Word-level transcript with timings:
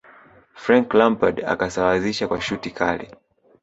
frank 0.53 0.93
lampard 0.93 1.39
akasawazisha 1.47 2.27
kwa 2.27 2.41
shuti 2.41 2.71
Kali 2.71 3.11